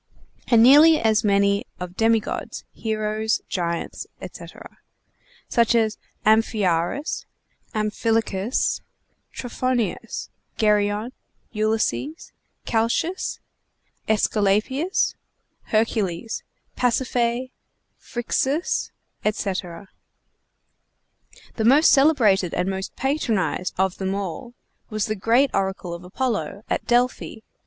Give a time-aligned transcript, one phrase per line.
[0.47, 4.79] and nearly as many of demi gods, heroes, giants, etc.,
[5.47, 7.27] such as Amphiaraus,
[7.75, 8.81] Amphilochus,
[9.31, 11.11] Trophonius, Geryon,
[11.51, 12.31] Ulysses,
[12.65, 13.39] Calchas,
[14.09, 15.13] Æsculapius,
[15.65, 16.41] Hercules,
[16.75, 17.51] Pasiphae,
[17.99, 18.89] Phryxus,
[19.23, 19.87] etc.
[21.57, 24.55] The most celebrated and most patronized of them all
[24.89, 27.41] was the great oracle of Apollo, at Delphi.